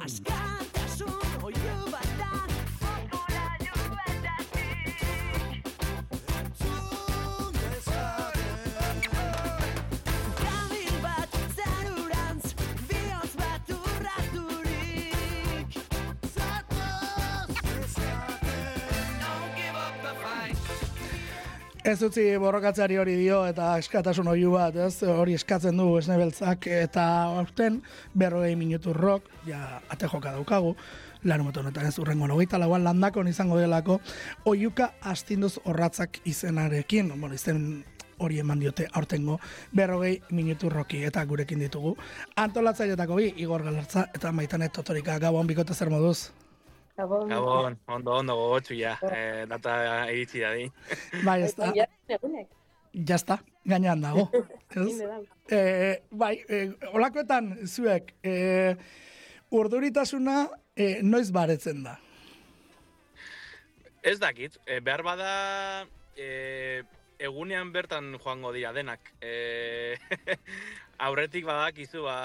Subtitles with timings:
[0.00, 0.71] I sky.
[21.82, 25.02] Ez utzi borrokatzari hori dio eta eskatasun oiu bat, ez?
[25.02, 27.06] Hori eskatzen du esnebeltzak eta
[27.40, 27.80] aurten
[28.14, 30.76] berrogei minutu rock, ja ate joka daukagu,
[31.26, 33.98] lan honetan ez urrengo hogeita lauan landakon izango delako,
[34.46, 37.82] oiuka astinduz horratzak izenarekin, bueno, izen
[38.18, 39.40] hori eman diote aurtengo
[39.74, 41.96] berrogei minutu roki eta gurekin ditugu.
[42.36, 46.30] Antolatzailetako bi, Igor Galartza eta Maitane Totorika, gabon bikote zer moduz.
[46.96, 47.28] Gabon.
[47.28, 49.76] Gabon, ondo, ondo gogotxu ja, eh, data
[50.12, 50.66] iritsi da di.
[51.26, 51.72] Bai, ez da,
[52.92, 54.26] Ja, está, gainean dago.
[54.76, 54.88] ez?
[54.92, 55.22] Ine dau.
[55.48, 55.60] E,
[56.10, 56.58] bai, e,
[56.92, 58.76] olakoetan zuek, e,
[59.50, 60.42] urduritasuna
[60.76, 61.96] e, noiz baretzen da?
[64.02, 65.32] Ez dakit, eh, behar bada
[66.18, 66.82] eh,
[67.22, 69.12] egunean bertan joango dira denak.
[69.24, 69.96] Eh,
[71.06, 72.16] aurretik badakizu, ba,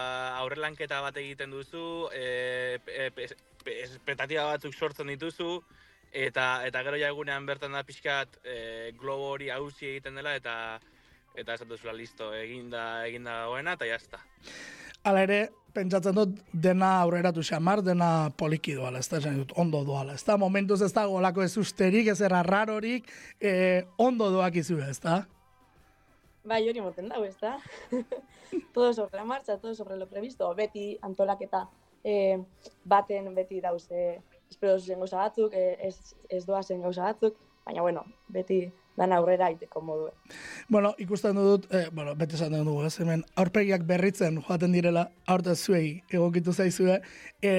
[0.42, 3.36] aurrelanketa bat egiten duzu, eh, pe- pe-
[3.68, 5.62] espetatiba batzuk sortzen dituzu,
[6.12, 10.80] eta eta gero ja egunean bertan da pixkat eh, globo hori hausi egiten dela, eta
[11.38, 14.20] eta esatu zula listo, eginda, eginda dagoena, eta jazta.
[15.06, 15.38] Hala ere,
[15.76, 20.38] pentsatzen dut dena aurreratu xamar, dena poliki doala, ez da, dut, ondo doala, ez da,
[20.42, 23.54] momentuz ez da olako ez usterik, ez errarorik, e,
[24.02, 25.22] ondo doak izu, ez da?
[26.48, 27.58] Bai, hori moten dago, ez da?
[28.74, 30.54] todo sobre la marcha, todo sobre lo previsto.
[30.56, 31.68] Beti antolaketa
[32.04, 32.38] eh,
[32.86, 38.04] baten beti dauze espero zen gauza batzuk, eh, ez, ez doazen gauza batzuk, baina, bueno,
[38.32, 38.66] beti
[38.98, 40.12] dan aurrera aiteko modue.
[40.70, 45.56] Bueno, ikusten dut, eh, bueno, bete esan dugu, ez, hemen, aurpegiak berritzen joaten direla, aurte
[45.56, 46.98] zuei egokitu zaizue,
[47.42, 47.54] e,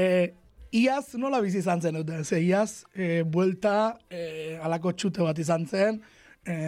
[0.74, 5.66] iaz nola bizi izan zen dute, ze iaz, e, buelta, e, alako txute bat izan
[5.66, 6.02] zen,
[6.44, 6.58] e,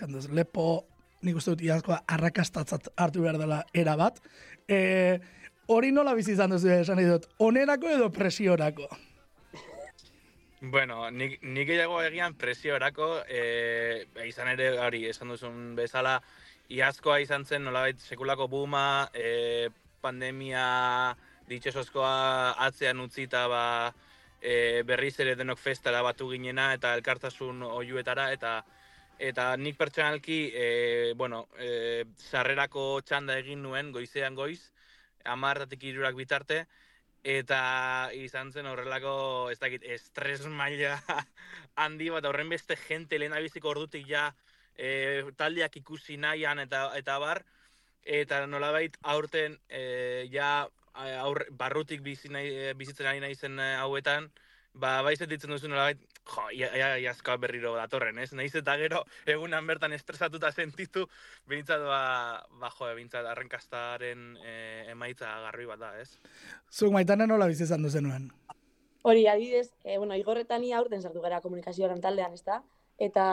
[0.00, 0.84] jendez, lepo,
[1.22, 4.18] nik uste dut iazkoa arrakastatzat hartu behar dela era bat,
[4.68, 5.20] e,
[5.66, 8.88] hori nola bizi izan duzu esan nahi dut, onerako edo presiorako?
[10.60, 16.16] Bueno, nik, nik gehiago egian presiorako, e, izan ere hori esan duzun bezala,
[16.72, 19.68] iazkoa izan zen nolabait sekulako buma, e,
[20.00, 20.66] pandemia
[21.48, 23.64] ditxosozkoa atzean utzita ba,
[24.40, 28.56] e, berriz ere denok festara batu ginena eta elkartasun oiuetara eta
[29.18, 30.66] eta nik pertsonalki e,
[31.16, 34.60] bueno, e, sarrerako txanda egin nuen goizean goiz,
[35.26, 36.64] amartatik irurak bitarte,
[37.26, 37.60] eta
[38.14, 40.94] izan zen horrelako, ez dakit, estres maila
[41.82, 44.28] handi bat, horren beste jente lehen abiziko ordutik ja
[44.76, 47.42] e, taldeak ikusi nahian eta, eta bar,
[48.06, 54.30] eta nolabait aurten e, ja aur, barrutik bizi nahi, e, bizitzen ari naizen e, hauetan,
[54.80, 58.30] ba, baizet ditzen duzu nolabait, jo, ia, ia, iazkoa berriro datorren, ez?
[58.36, 61.06] Naiz eta gero egunan bertan estresatuta sentitu,
[61.48, 62.00] behintzat, ba,
[62.60, 64.56] ba jo, behintzat arrenkastaren e,
[64.92, 66.10] emaitza garbi bat da, ez?
[66.72, 68.28] Zuk maitanen nola bizi izan duzenuen?
[69.06, 72.60] Hori, adibidez, e, bueno, igorretan ia aurten sartu gara komunikazioaren taldean, ezta?
[72.98, 73.26] Eta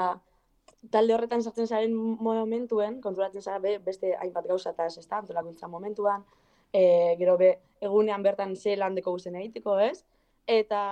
[0.93, 5.19] talde horretan sartzen zaren momentuen, konturatzen zara be, beste hainbat gauzataz, ezta?
[5.23, 6.23] Antolakuntza momentuan,
[6.71, 10.05] e, gero be, egunean bertan ze landeko guzen egiteko, ez?
[10.47, 10.83] Eta,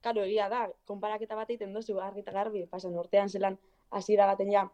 [0.00, 3.58] karo, egia da, konparaketa bat egiten dozu argi eta garbi, pasan urtean zelan
[3.90, 4.66] hasiera baten ja,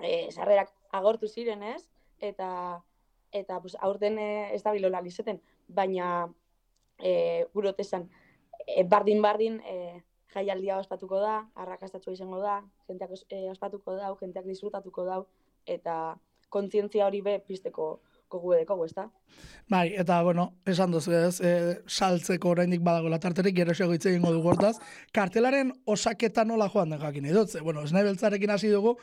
[0.00, 1.88] e, sarrerak agortu ziren, ez?
[2.20, 2.82] Eta,
[3.32, 6.28] eta pues, aurten e, ez da bilola lizeten, baina
[6.98, 8.08] e, gurotesan,
[8.66, 9.76] e, bardin-bardin e,
[10.32, 15.26] jaialdia ospatuko da, arrakastatua izango da, jenteak os- ospatuko dau, jenteak disfrutatuko dau,
[15.66, 16.16] eta
[16.52, 18.00] kontzientzia hori be pizteko
[18.32, 19.06] kogu edeko, ezta?
[19.70, 21.52] Bai, eta, bueno, esan duzu ez, e,
[21.86, 24.76] saltzeko oraindik badagoela tarterik, gero xego hitz egingo dugu hortaz.
[25.16, 28.96] Kartelaren osaketa nola joan da jakin nahi dut, ze, bueno, esnebeltzarekin hasi dugu,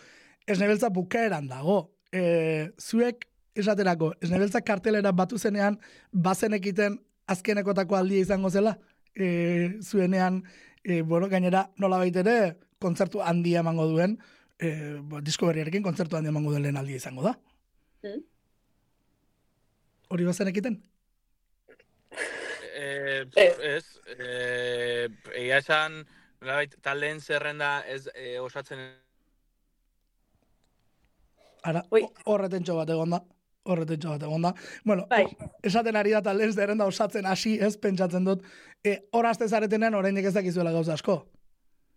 [0.48, 1.80] esnebeltza bukaeran dago.
[2.12, 3.28] E, zuek,
[3.60, 5.78] esaterako, esnebeltza kartelera batu zenean,
[6.12, 6.98] bazenekiten
[7.30, 8.78] azkenekotako aldia izango zela,
[9.16, 10.44] e, zuenean,
[10.84, 14.18] e, bueno, gainera, nola ere, kontzertu handia emango duen,
[14.60, 17.36] e, disko berriarekin kontzertu handia emango duen lehen aldia izango da.
[18.04, 18.22] Mm.
[20.10, 20.80] Hori bazenekiten?
[22.80, 23.60] Eh, Ez.
[23.60, 23.86] ez,
[24.18, 26.00] eh, egia esan,
[26.82, 28.80] taldeen zerrenda ez eh, osatzen
[31.68, 32.06] Ara, Ui.
[32.26, 33.20] horretentxo bat egon da.
[33.70, 34.54] Horretentxo bat egon da.
[34.88, 35.26] Bueno, Bai.
[35.62, 38.46] esaten ari da taldeen zerrenda osatzen hasi, ez pentsatzen dut.
[38.84, 41.18] E, hor aste zaretenean oraindik ez dakizuela gauza asko.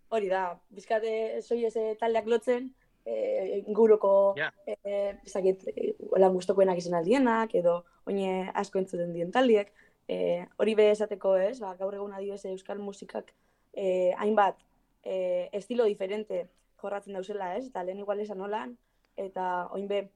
[0.09, 2.73] Hori da, bizkate zoi ez taldeak lotzen,
[3.05, 4.51] e, inguruko Ja.
[4.65, 9.71] e, ezakit, e, lan gustokoenak izan aldienak, edo oine asko entzuten dien taldiek,
[10.07, 13.33] e, hori be esateko ez, ba, gaur egun adibidez euskal musikak
[13.73, 14.59] e, hainbat
[15.03, 16.47] e, estilo diferente
[16.81, 18.75] jorratzen dauzela ez, eta lehen igual esan nolan,
[19.17, 20.07] eta oin be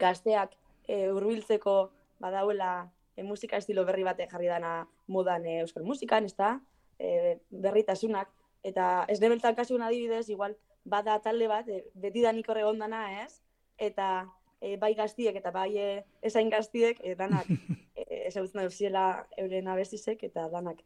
[0.00, 0.54] gazteak
[0.86, 1.90] e, hurbiltzeko
[2.20, 6.58] badauela e, musika estilo berri bate jarri dana modan e, euskal musikan, ez da,
[6.98, 8.30] e, berritasunak,
[8.64, 13.04] eta ez nebeltan kasun adibidez, igual bada talde bat, e, beti danik hor egon dana
[13.22, 13.40] ez,
[13.78, 14.26] eta
[14.60, 15.90] e, bai gaztiek eta bai e,
[16.22, 17.48] esain gaztiek, e, danak
[18.00, 20.82] e, ezagutzen dauziela euren abestizek, eta danak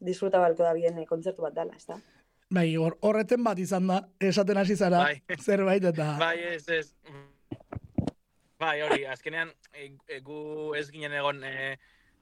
[0.00, 1.98] disfruta balko da bien e, kontzertu bat dela, ez da?
[2.50, 5.38] Bai, hor, horreten bat izan da, esaten hasi zara, Bai.
[5.46, 6.14] zerbait eta...
[6.20, 6.94] Bai, ez, ez.
[8.58, 11.76] Bai, hori, azkenean e, e, gu ez ginen egon e,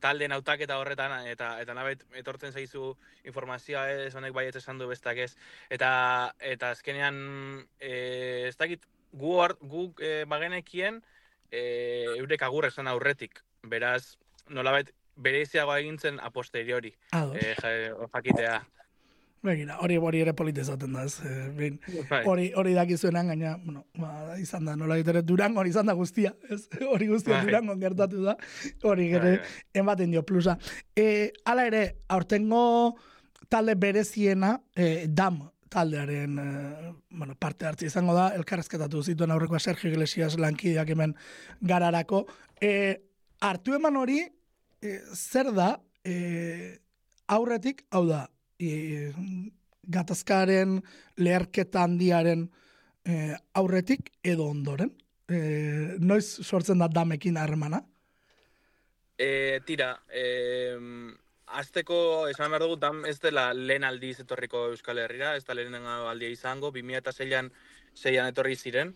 [0.06, 2.92] talde nautaketa horretan, eta eta nabet etortzen zaizu
[3.26, 5.32] informazioa ez, honek bai ez esan du bestak ez.
[5.70, 5.90] Eta,
[6.54, 7.18] eta azkenean,
[7.80, 8.86] e, ez dakit,
[9.16, 11.02] gu, hor, gu e, bagenekien,
[11.50, 11.62] e,
[12.18, 13.42] eurek agur esan aurretik.
[13.66, 14.16] Beraz,
[14.48, 17.36] nolabait, bereiziago egintzen a posteriori, Ados.
[17.40, 18.56] e, ja- jakitea.
[19.44, 21.20] Begira, hori hori ere polite esaten da, ez?
[21.24, 21.76] Eh, behin,
[22.08, 22.22] Bai.
[22.26, 26.32] hori hori dakizuenan gaina, bueno, ba, izan da, nola ere Durango hori izan da guztia,
[26.50, 26.66] ez?
[26.92, 27.44] Hori guztia Bai.
[27.46, 28.36] Durango gertatu da,
[28.82, 29.36] hori Bai, bai.
[29.74, 30.56] ematen dio plusa.
[30.96, 32.96] E, hala ere, aurtengo
[33.48, 36.46] talde bereziena, e, dam taldearen e,
[37.10, 41.14] bueno, parte hartzi izango da, elkarrezketatu zituen aurrekoa Sergio Iglesias lankideak hemen
[41.60, 42.24] gararako.
[42.60, 42.72] E,
[43.44, 44.22] hartu eman hori,
[44.82, 46.78] e, zer da, e,
[47.28, 48.24] aurretik, hau da,
[48.58, 49.12] e,
[49.86, 50.80] gatazkaren
[51.16, 52.48] leherketa handiaren
[53.04, 54.92] e, aurretik edo ondoren.
[55.28, 55.38] E,
[55.98, 57.82] noiz sortzen da damekin harremana?
[59.18, 60.24] E, tira, e,
[61.46, 65.74] azteko esan behar dugu, dam ez dela lehen aldiz etorriko Euskal Herrira, ez da lehen
[65.86, 67.50] aldia izango, 2006an
[67.96, 68.94] zeian etorri ziren.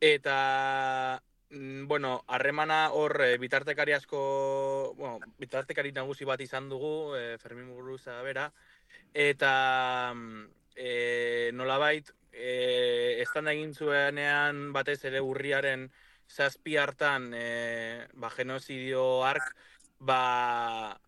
[0.00, 1.20] Eta,
[1.50, 7.66] mm, bueno, harremana hor e, bitartekari asko, bueno, bitartekari nagusi bat izan dugu, e, Fermin
[7.66, 8.52] Muguruza bera,
[9.14, 10.14] eta
[10.76, 15.88] e, nolabait, e, estan egin zuenean batez ere urriaren
[16.28, 19.54] zazpi hartan e, ba, genozidio ark,
[19.98, 20.98] ba,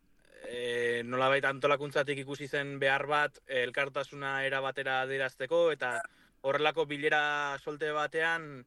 [0.48, 5.98] e, nolabait antolakuntzatik ikusi zen behar bat elkartasuna era batera adierazteko eta
[6.42, 8.64] horrelako bilera solte batean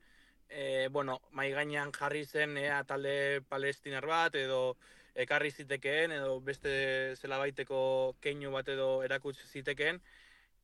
[0.50, 4.78] e, bueno, mai gainean jarri zen ea talde palestinar bat edo
[5.16, 10.02] ekarri zitekeen edo beste zelabaiteko keinu bat edo erakutsi zitekeen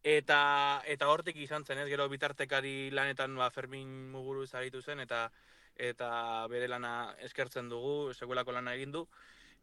[0.04, 5.30] eta eta hortik izan zen, ez gero bitartekari lanetan ba Fermin Muguruz aritu zen eta
[5.76, 9.08] eta bere lana eskertzen dugu, sekulako lana egin du.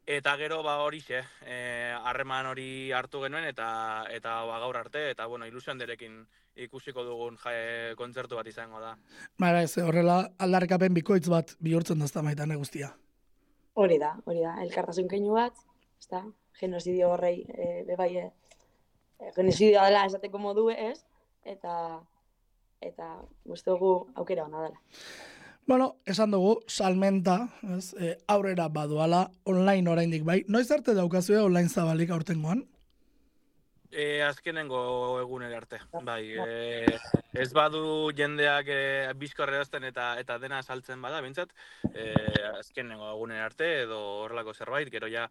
[0.07, 5.25] Eta gero ba horixe, eh, harreman hori hartu genuen eta eta ba, gaur arte eta
[5.27, 6.25] bueno, ilusio handerekin
[6.55, 8.95] ikusiko dugun jae, kontzertu bat izango da.
[9.37, 12.95] Bara ez, horrela aldarrikapen bikoitz bat bihurtzen da maitan guztia.
[13.77, 15.57] Hori da, hori da, elkartasun keinu bat,
[16.01, 16.23] ez da,
[16.57, 20.97] genozidio horrei, e, bebai, e, genozidioa dela esateko modu ez,
[21.45, 21.73] eta,
[22.81, 23.09] eta
[23.45, 24.81] uste dugu aukera ona dela.
[25.67, 27.37] Bueno, esan dugu, salmenta,
[27.75, 30.39] ez, e, aurrera badoala, online oraindik bai.
[30.47, 32.63] Noiz arte daukazue online zabalik aurtengoan?
[33.91, 34.79] E, azkenengo
[35.21, 36.23] egunera arte, bai.
[36.43, 36.97] E,
[37.33, 38.79] ez badu jendeak e,
[39.15, 41.53] bizko erredazten eta eta dena saltzen bada, bintzat,
[41.93, 42.09] e,
[42.57, 45.29] azkenengo egunera arte edo horrelako zerbait, gero ja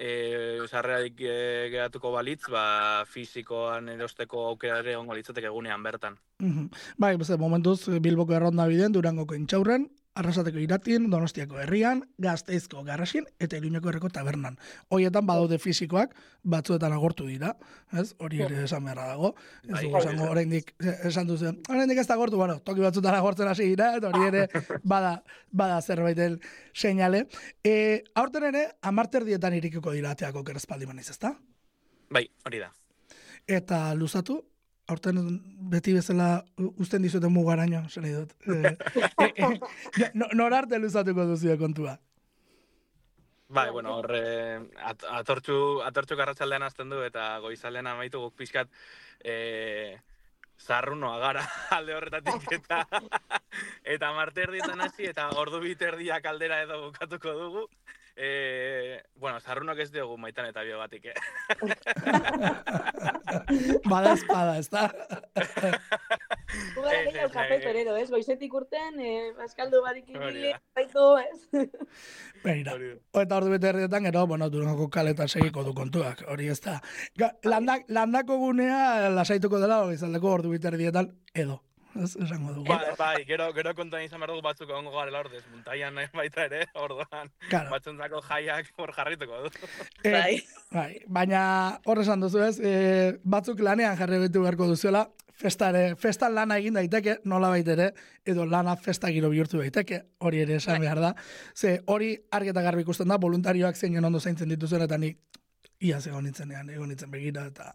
[0.00, 1.36] e, sarrerarik e,
[1.72, 6.16] geratuko balitz, ba, fizikoan erosteko aukera ere ongo litzateke egunean bertan.
[6.40, 6.70] Mhm.
[6.96, 13.58] Bai, beste momentuz Bilboko erronda biden, Durangoko intxaurren, Arrasateko iratin, Donostiako herrian, Gazteizko garrasin eta
[13.60, 14.56] Iruñeko herriko tabernan.
[14.90, 17.52] Hoietan badaude fisikoak, batzuetan agortu dira,
[17.94, 18.08] ez?
[18.18, 19.30] Hori ere esan beharra dago.
[19.62, 21.52] Ez Bai, dugu esango oraindik eh, esan duzu.
[21.70, 24.44] Oraindik ez da agortu, bueno, toki batzuetan agortzen hasi dira, eta hori ere
[24.94, 25.14] bada,
[25.52, 26.40] bada zerbaiten
[26.74, 27.28] seinale.
[27.62, 31.36] E, aurten ere, amarterdietan irikiko dira ateako kerezpaldi maniz, ezta?
[32.10, 32.72] Bai, hori da.
[33.46, 34.40] Eta luzatu,
[34.90, 35.18] aurten
[35.72, 36.28] beti bezala
[36.58, 38.34] uzten dizuten mugaraino, zen nahi dut.
[38.46, 38.76] E,
[39.24, 41.96] e, e, no, norarte luzatuko duzu kontua.
[43.50, 48.70] Bai, bueno, hor eh, at, atortxu, atortxu garratxaldean hasten du eta goizaldean amaitu guk pixkat
[49.26, 49.98] eh,
[50.60, 51.42] zarrunoa gara
[51.76, 52.84] alde horretatik eta
[53.96, 57.64] eta marte erdietan hasi eta ordu bit erdiak aldera edo bukatuko dugu.
[58.22, 61.14] Eh, bueno, zarrunok ez diogu maitan eta bio batik, eh?
[63.88, 64.92] Bada espada, ez da?
[66.74, 67.62] Gu gara Ez, gehiago ez, kafe eh.
[67.62, 68.10] torero, ez?
[68.12, 70.60] Goizetik urten, e, askaldu barik Hori ibili, da.
[70.76, 71.38] baitu, ez?
[72.44, 72.76] Da.
[73.22, 76.80] Eta ordu bete erdietan, gero, bueno, durangoko kaletan segiko du kontuak, hori ez da.
[77.44, 81.62] Landak, landako gunea lasaituko dela, hori zaldeko ordu bete erdietan, edo.
[81.96, 82.68] Ez esango dugu.
[82.68, 86.44] Bai, bai, gero, gero kontuan izan behar dugu batzuk ongo garela hor desmuntaian eh, baita
[86.44, 87.70] ere, orduan, Claro.
[87.70, 89.50] batzuntzako jaiak hor jarrituko du.
[90.04, 90.42] Eh, Bai.
[90.72, 91.42] bai, baina
[91.84, 95.08] hor esan duzu ez, e, batzuk lanean jarri betu beharko duzuela,
[95.40, 97.92] festare, festan lana egin daiteke, nola ere,
[98.24, 101.14] edo lana festa giro bihurtu daiteke, hori ere esan behar da.
[101.56, 105.18] Ze hori argi eta garbi ikusten da, voluntarioak zein ondo zaintzen dituzuen, eta nik
[105.80, 107.70] iaz egon nintzenean, egon nintzen begira, eta,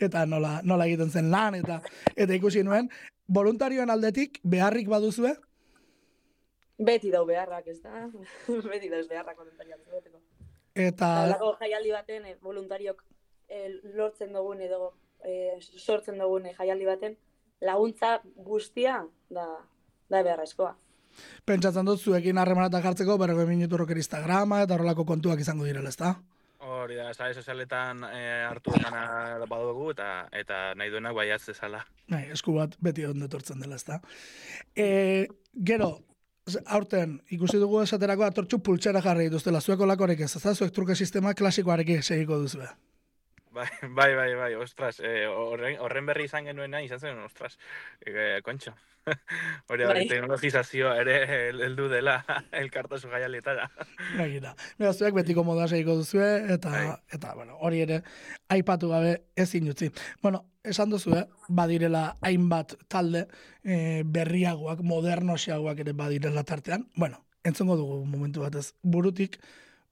[0.00, 1.80] eta nola, nola egiten zen lan, eta
[2.16, 2.88] eta ikusi nuen,
[3.30, 5.36] voluntarioen aldetik beharrik baduzue,
[6.80, 8.06] Beti dau beharrak, ez da?
[8.72, 9.80] Beti dauz beharrak voluntariak
[10.80, 13.02] eta Halako jaialdi baten, eh, voluntariok
[13.48, 13.68] eh,
[13.98, 14.92] lortzen dugun edo
[15.24, 17.16] eh, sortzen dugun eh, jaialdi baten,
[17.60, 19.46] laguntza guztia da,
[20.08, 20.76] da beharrezkoa.
[21.44, 26.14] pentsatzen dut zuekin harremanetan jartzeko, berrego minutu roker Instagrama, eta horrelako kontuak izango direla, ezta?
[26.60, 31.80] Hori da, sare sozialetan eh, hartu emana badugu eta eta nahi duenak baiatz ezala.
[32.10, 33.96] Bai, esku bat beti ondo etortzen dela, ezta.
[34.76, 35.26] E,
[35.70, 35.88] gero,
[36.66, 40.54] aurten ikusi dugu esaterako atortxu pultsera jarri dituztela, zueko lakorek ez, ezta?
[40.54, 42.60] Zuek truke sistema klasikoarekin segiko duzu.
[43.52, 47.56] Bai, bai, bai, bai, ostras, eh, horren, horren berri izan genuena izan zen, ostras,
[48.06, 48.70] eh, kontxo.
[49.68, 50.04] Hori da, Bai.
[50.06, 52.18] teknologizazioa ere hel- heldu dela
[52.60, 53.64] elkartasun jaialietara.
[54.18, 54.52] Gagira.
[54.78, 56.94] Bera, zuek betiko moda segiko duzue, eta, Bai.
[57.18, 58.02] eta bueno, hori ere,
[58.54, 59.90] aipatu gabe ezin utzi.
[60.22, 61.26] Bueno, esan duzu, eh?
[61.48, 63.24] badirela hainbat talde
[63.64, 66.86] eh, berriagoak, modernoxeagoak ere badirela tartean.
[66.94, 68.74] Bueno, entzongo dugu momentu batez.
[68.82, 69.40] Burutik,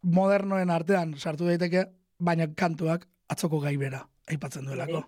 [0.03, 1.89] modernoen artean sartu daiteke,
[2.23, 5.05] baina kantuak atzoko gai bera aipatzen duelako.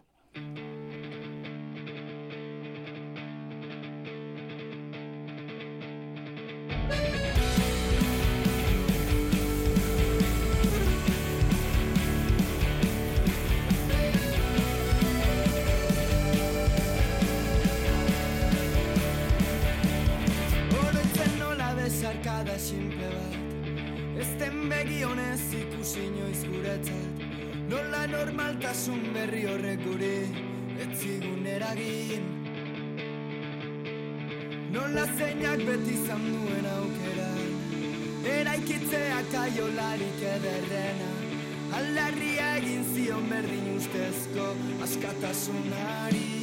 [21.41, 27.29] Nola besarkada simple bat Ezten begi honez ikusi inoiz guretzat
[27.71, 30.15] Nola normaltasun berri horrek guri
[30.85, 32.25] etzigun eragin.
[34.75, 37.29] Nola zeinak beti izan duen aukera
[38.33, 41.12] Eraikitzeak aiolarik ederrena.
[41.79, 44.50] Aldarria egin zion berdin ustezko
[44.89, 46.39] askatasunari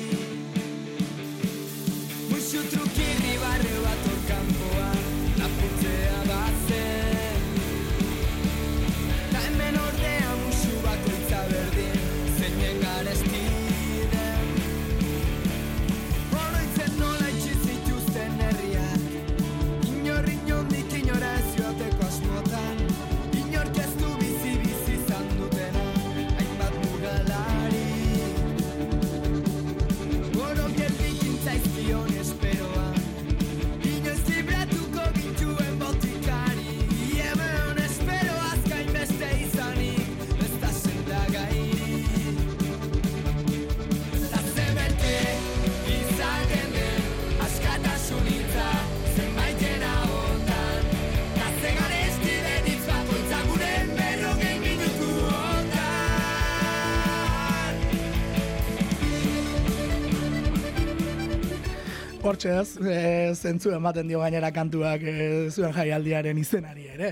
[62.38, 62.98] Hortxe ez, e,
[63.34, 65.14] zentzu ematen dio gainera kantuak e,
[65.50, 67.08] zuen jaialdiaren izenari ere.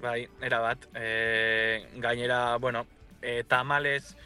[0.00, 0.88] Bai, era bat.
[0.98, 2.82] E, gainera, bueno,
[3.22, 4.16] e, tamales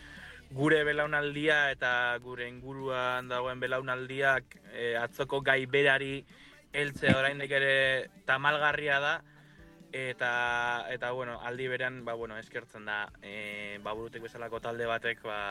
[0.57, 1.93] gure belaunaldia eta
[2.25, 6.23] gure inguruan dagoen belaunaldiak e, atzoko gai berari
[6.73, 9.17] heltzea oraindik ere tamalgarria da
[9.93, 10.31] eta
[10.89, 15.43] eta bueno, aldi berean ba bueno, eskertzen da e, ba burutek bezalako talde batek ba,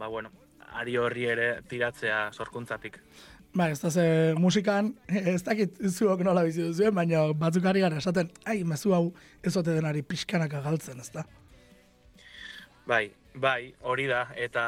[0.00, 0.32] ba bueno,
[0.80, 3.00] ari horri ere tiratzea sorkuntzatik.
[3.54, 4.92] Ba, ez da ze musikan,
[5.34, 9.08] ez dakit zuok nola bizi duzuen, baina batzuk ari gara esaten, ai, mezu hau
[9.42, 11.24] ez ote denari pixkanaka galtzen, ez da?
[12.86, 14.62] Bai, bai, hori da, eta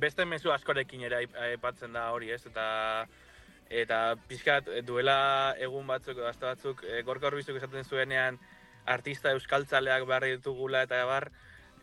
[0.00, 2.66] beste mezu askorekin ere aip- aipatzen da hori, ez, eta
[3.72, 8.38] eta pixkat duela egun batzuk, aste batzuk, e, gorka esaten zuenean
[8.84, 11.30] artista euskaltzaleak behar ditugula eta bar,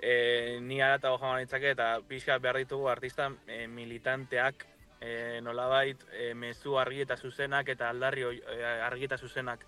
[0.01, 4.65] e, ni ara eta joan nitzake, eta pixkat behar ditugu artista e, militanteak
[5.01, 9.65] e, nolabait e, mezu argi eta zuzenak eta aldarri e, argi eta zuzenak.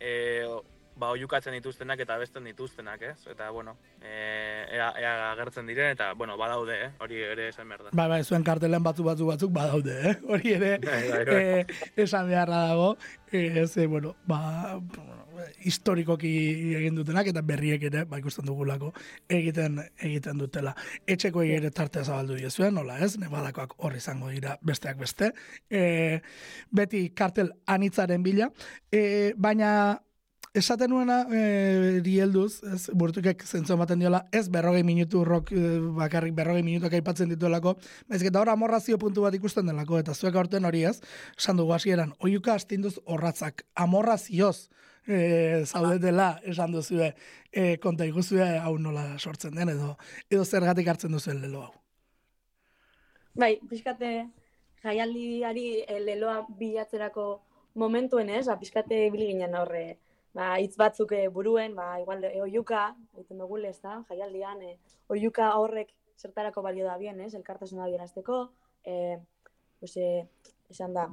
[0.00, 0.44] E,
[0.96, 3.16] ba, oiukatzen dituztenak eta besten dituztenak, ez?
[3.30, 6.90] Eta, bueno, e, ea, ea agertzen diren, eta, bueno, badaude, eh?
[7.04, 7.92] hori ere esan behar da.
[7.92, 10.16] Bai, bai, zuen kartelen batzu batzu batzuk badaude, eh?
[10.32, 11.36] Hori ere Bai, bai, bai.
[11.36, 11.66] eh,
[12.06, 12.96] esan beharra dago.
[13.32, 14.80] Eh, ez, eh, bueno, ba,
[15.66, 16.30] historikoki
[16.78, 18.92] egin dutenak eta berriek ere, ba, ikusten dugulako,
[19.28, 20.72] egiten egiten dutela.
[21.06, 23.16] Etxeko ere tartea zabaldu diezuen, nola ez?
[23.20, 25.32] Nebadakoak hor izango dira besteak beste.
[25.68, 26.20] E,
[26.72, 28.48] beti kartel anitzaren bila.
[28.90, 30.00] E, baina
[30.56, 36.34] esaten nuena e, rielduz, ez, burtukek zentzu ematen diola, ez berrogei minutu rock, e, bakarrik
[36.36, 37.76] berrogei minutuak aipatzen dituelako,
[38.10, 40.96] baizik eta hor amorrazio puntu bat ikusten delako, eta zuek aurten hori ez,
[41.38, 44.68] esan dugu hasieran, oiuka astinduz horratzak, amorrazioz,
[45.06, 47.12] e, zaudetela, esan duzue,
[47.52, 49.94] e, konta iguzue hau nola sortzen den, edo,
[50.30, 51.74] edo zergatik hartzen duzuen lelo hau.
[53.36, 54.10] Bai, pixkate
[54.86, 57.26] jaialdiari eh, leloa bilatzerako
[57.80, 59.98] momentuen ez, ba, pixkate ibili ginen horre,
[60.36, 64.76] ba, hitz batzuk eh, buruen, ba, igual, e, oiuka, egiten dugu ez da, jaialdian, e,
[65.08, 68.42] oiuka horrek zertarako balio da bien, ez, elkartasuna adierazteko,
[68.84, 69.16] e,
[69.80, 70.26] pues, e,
[70.70, 71.08] esan da,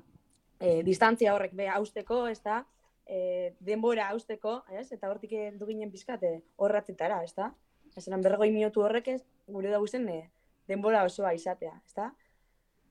[0.60, 2.65] e, distantzia horrek be hausteko, ez da,
[3.08, 7.53] e, denbora hausteko, ez, eta hortik heldu ginen pixkate horratzetara, ez da,
[7.96, 10.30] esan berrogei minutu horrek ez, gure da guzen, e,
[10.68, 12.12] denbora osoa izatea, ezta?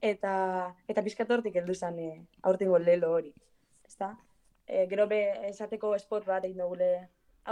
[0.02, 0.34] Eta
[0.90, 2.12] eta pizkat hortik heldu zen e,
[2.42, 3.32] aurtengo lelo hori,
[3.86, 4.14] ezta?
[4.72, 6.88] E, gero be esateko spot bat egin dugule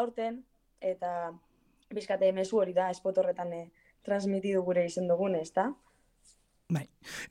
[0.00, 0.40] aurten
[0.80, 1.30] eta
[1.92, 3.64] pizkate mezu hori da spot horretan e,
[4.06, 5.68] transmitidu gure izen dugun, ezta?
[6.70, 6.84] Bai.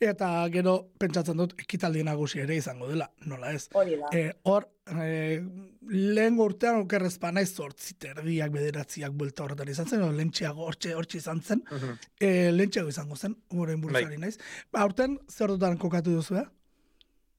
[0.04, 3.70] Eta gero pentsatzen dut ekitaldi nagusi ere izango dela, nola ez?
[3.80, 4.12] Hori da.
[4.14, 5.40] E, hor, e,
[5.96, 11.42] lehen urtean okerrez panaiz zortzi terdiak bederatziak buelta horretan izan zen, lentxeago hortxe, hortxe izan
[11.42, 11.64] zen,
[12.20, 14.36] e, lentxeago izango zen, guren buruzari naiz.
[14.74, 16.48] Ba, aurten, zer dutan kokatu duzu, eh?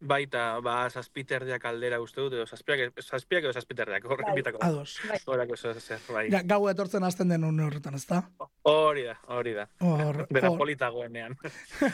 [0.01, 4.37] Baita, ba, zazpiterdiak aldera uste dut, edo zazpiak, zazpiak edo zazpiterdiak, horrek Bai.
[4.39, 4.61] bitako.
[4.65, 4.95] Ados.
[5.09, 5.19] Bai.
[5.29, 6.23] Horako zer, zer, bai.
[6.33, 8.23] Ja, gau etortzen hasten den une horretan, ez da?
[8.65, 9.67] Hori da, hori da.
[9.85, 10.57] Hor, Dena hor.
[10.63, 11.37] politagoenean.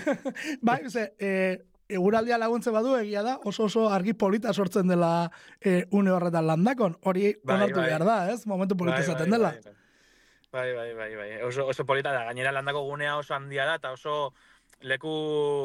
[0.68, 1.32] bai, ze, e,
[1.98, 6.94] eguraldia laguntzen badu egia da, oso oso argi polita sortzen dela e, une horretan landakon.
[7.02, 7.88] Hori Bai, onartu bai.
[7.90, 8.44] behar da, ez?
[8.46, 9.50] Momentu polita izaten dela.
[10.54, 11.30] Bai, bai, bai, bai.
[11.42, 14.30] Oso, oso polita da, gainera landako gunea oso handia da, eta oso
[14.80, 15.10] leku,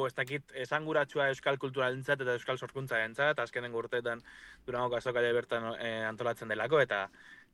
[0.07, 4.21] ez dakit, esanguratsua euskal kulturalentzat eta euskal sorkuntza entzat, azkenen urteetan
[4.65, 7.07] Durango kasokale bertan eh, antolatzen delako, eta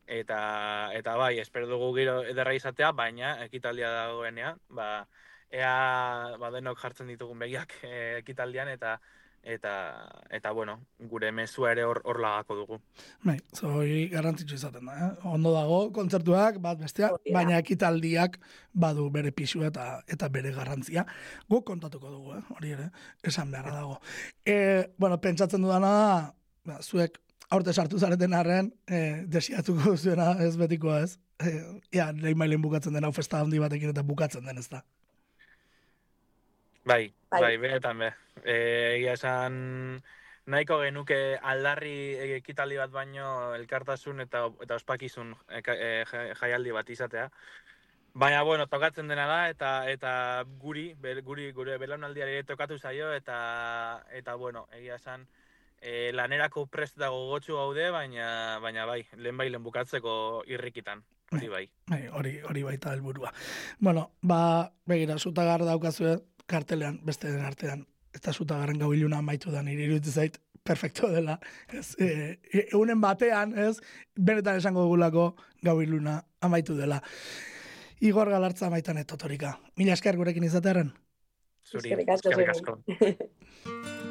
[0.08, 0.40] eta
[0.96, 5.08] eta bai, espero dugu giro ederra izatea, baina ekitaldia dagoenean, ba,
[5.52, 9.00] ea ba, denok jartzen ditugun begiak eh, ekitaldian, eta
[9.48, 9.74] eta
[10.30, 12.80] eta bueno, gure mezua ere hor hor lagako dugu.
[13.24, 15.12] Bai, zo, hori garrantzitsu izaten da, eh?
[15.32, 17.36] Ondo dago, kontzertuak, bat bestea, da.
[17.38, 18.36] baina ekitaldiak
[18.74, 21.06] badu bere pisua eta eta bere garrantzia.
[21.50, 22.44] Guk kontatuko dugu, eh?
[22.58, 22.90] hori ere,
[23.24, 24.02] esan beharra dago.
[24.44, 24.58] E,
[24.98, 26.12] bueno, pentsatzen dudana da,
[26.68, 31.18] ba, zuek aurte sartu zareten arren, e, desiatuko zuena ez betikoa ez.
[31.40, 31.56] E,
[31.96, 34.84] ja, lehi mailen bukatzen den hau festa handi batekin eta bukatzen den ez da.
[36.88, 37.42] Bai, Bai.
[37.42, 38.14] bai, benetan be.
[38.46, 40.02] Eh, Egia esan
[40.48, 47.26] nahiko genuke aldarri ekitaldi bat baino elkartasun eta eta ospakizun eh, ja- jaialdi bat izatea.
[48.18, 50.12] Baina bueno, tokatzen dena da eta eta
[50.62, 55.28] guri, ber- guri gure belaunaldiari ere tokatu zaio eta eta bueno, egia esan
[55.82, 61.04] e, lanerako prest dago gogotsu gaude, baina baina bai, lehen bai lehen bukatzeko irrikitan.
[61.36, 61.66] Hori bai.
[61.92, 63.34] Bai, hori hori baita helburua.
[63.80, 66.16] Bueno, ba, begira, zutagar daukazue
[66.48, 71.38] kartelean, beste den artean, eta zutagarren gau iluna amaitu da nire iruditzen zait, perfecto dela.
[71.72, 72.08] Ez, e,
[72.52, 73.78] e, egunen batean, ez,
[74.16, 75.30] benetan esango dugulako
[75.64, 77.02] gau iluna amaitu dela.
[78.04, 79.56] Igor galartza amaitan etotorika.
[79.80, 80.92] Mila esker gurekin izatearen.
[81.68, 82.78] Zuri, Eskerrik asko.